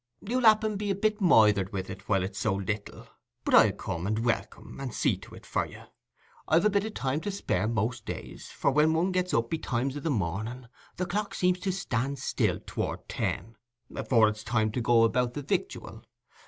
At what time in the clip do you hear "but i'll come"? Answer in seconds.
3.45-4.07